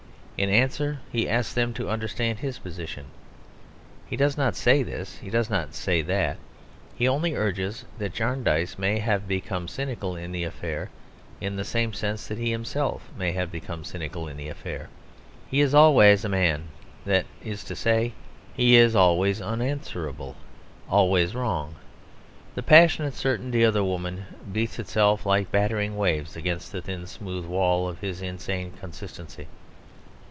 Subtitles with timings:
[0.37, 3.05] In answer he asks them to understand his position.
[4.07, 6.37] He does not say this; he does not say that.
[6.95, 10.89] He only urges that Jarndyce may have become cynical in the affair
[11.39, 14.89] in the same sense that he himself may have become cynical in the affair.
[15.47, 16.69] He is always a man;
[17.05, 18.13] that is to say,
[18.55, 20.35] he is always unanswerable,
[20.89, 21.75] always wrong.
[22.55, 27.45] The passionate certainty of the woman beats itself like battering waves against the thin smooth
[27.45, 29.45] wall of his insane consistency.